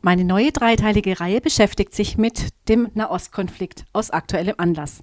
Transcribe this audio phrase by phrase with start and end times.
[0.00, 5.00] Meine neue dreiteilige Reihe beschäftigt sich mit dem Nahostkonflikt aus aktuellem Anlass.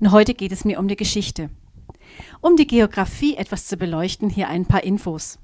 [0.00, 1.48] Und heute geht es mir um die Geschichte.
[2.40, 5.38] Um die Geografie etwas zu beleuchten, hier ein paar Infos.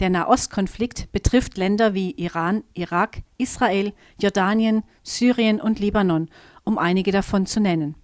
[0.00, 6.28] Der Nahostkonflikt betrifft Länder wie Iran, Irak, Israel, Jordanien, Syrien und Libanon,
[6.64, 7.94] um einige davon zu nennen.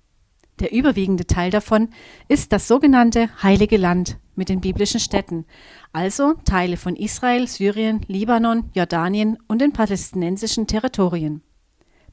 [0.60, 1.88] Der überwiegende Teil davon
[2.28, 5.45] ist das sogenannte Heilige Land mit den biblischen Städten,
[5.93, 11.43] also Teile von Israel, Syrien, Libanon, Jordanien und den palästinensischen Territorien.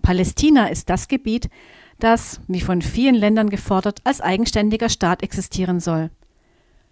[0.01, 1.49] Palästina ist das Gebiet,
[1.99, 6.09] das, wie von vielen Ländern gefordert, als eigenständiger Staat existieren soll.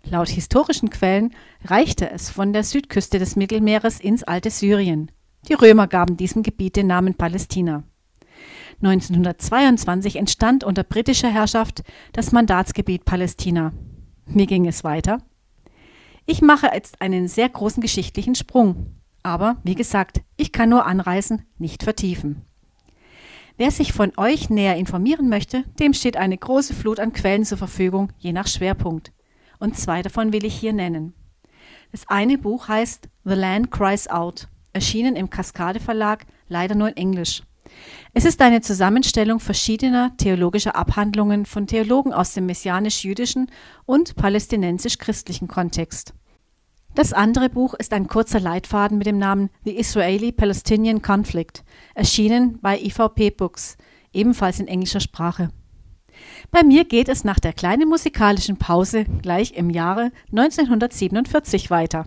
[0.03, 1.33] Laut historischen Quellen
[1.65, 5.11] reichte es von der Südküste des Mittelmeeres ins alte Syrien.
[5.47, 7.83] Die Römer gaben diesem Gebiet den Namen Palästina.
[8.81, 13.73] 1922 entstand unter britischer Herrschaft das Mandatsgebiet Palästina.
[14.25, 15.19] Wie ging es weiter?
[16.25, 18.95] Ich mache jetzt einen sehr großen geschichtlichen Sprung.
[19.23, 22.45] Aber wie gesagt, ich kann nur anreißen, nicht vertiefen.
[23.57, 27.57] Wer sich von euch näher informieren möchte, dem steht eine große Flut an Quellen zur
[27.57, 29.11] Verfügung, je nach Schwerpunkt.
[29.59, 31.13] Und zwei davon will ich hier nennen.
[31.91, 36.97] Das eine Buch heißt The Land Cries Out, erschienen im Kaskade Verlag, leider nur in
[36.97, 37.43] Englisch.
[38.13, 43.49] Es ist eine Zusammenstellung verschiedener theologischer Abhandlungen von Theologen aus dem messianisch-jüdischen
[43.85, 46.13] und palästinensisch-christlichen Kontext.
[46.93, 51.63] Das andere Buch ist ein kurzer Leitfaden mit dem Namen The Israeli-Palestinian Conflict,
[51.95, 53.77] erschienen bei IVP Books,
[54.11, 55.51] ebenfalls in englischer Sprache.
[56.51, 62.05] Bei mir geht es nach der kleinen musikalischen Pause gleich im Jahre 1947 weiter.